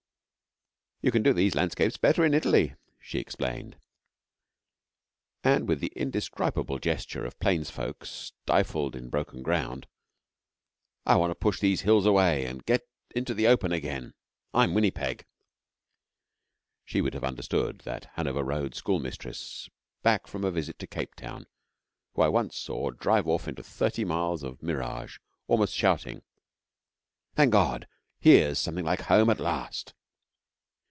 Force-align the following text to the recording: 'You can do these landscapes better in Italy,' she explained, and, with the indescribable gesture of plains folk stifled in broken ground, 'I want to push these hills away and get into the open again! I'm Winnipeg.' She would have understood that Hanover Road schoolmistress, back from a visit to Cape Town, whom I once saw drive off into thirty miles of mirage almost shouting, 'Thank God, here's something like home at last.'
'You 1.03 1.09
can 1.09 1.23
do 1.23 1.33
these 1.33 1.55
landscapes 1.55 1.97
better 1.97 2.23
in 2.23 2.35
Italy,' 2.35 2.75
she 2.99 3.17
explained, 3.17 3.75
and, 5.43 5.67
with 5.67 5.79
the 5.79 5.91
indescribable 5.95 6.77
gesture 6.77 7.25
of 7.25 7.39
plains 7.39 7.71
folk 7.71 8.05
stifled 8.05 8.95
in 8.95 9.09
broken 9.09 9.41
ground, 9.41 9.87
'I 11.07 11.15
want 11.15 11.31
to 11.31 11.35
push 11.35 11.59
these 11.59 11.81
hills 11.81 12.05
away 12.05 12.45
and 12.45 12.63
get 12.67 12.87
into 13.15 13.33
the 13.33 13.47
open 13.47 13.71
again! 13.71 14.13
I'm 14.53 14.75
Winnipeg.' 14.75 15.25
She 16.85 17.01
would 17.01 17.15
have 17.15 17.23
understood 17.23 17.79
that 17.79 18.11
Hanover 18.13 18.43
Road 18.43 18.75
schoolmistress, 18.75 19.71
back 20.03 20.27
from 20.27 20.43
a 20.43 20.51
visit 20.51 20.77
to 20.77 20.85
Cape 20.85 21.15
Town, 21.15 21.47
whom 22.13 22.25
I 22.25 22.29
once 22.29 22.55
saw 22.55 22.91
drive 22.91 23.27
off 23.27 23.47
into 23.47 23.63
thirty 23.63 24.05
miles 24.05 24.43
of 24.43 24.61
mirage 24.61 25.17
almost 25.47 25.73
shouting, 25.73 26.21
'Thank 27.33 27.51
God, 27.53 27.87
here's 28.19 28.59
something 28.59 28.85
like 28.85 29.01
home 29.01 29.31
at 29.31 29.39
last.' 29.39 29.95